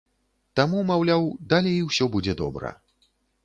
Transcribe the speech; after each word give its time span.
Таму, 0.59 0.79
маўляў, 0.91 1.29
далей 1.55 1.79
усё 1.91 2.05
будзе 2.19 2.33
добра. 2.43 2.77